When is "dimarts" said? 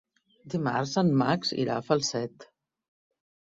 0.53-0.93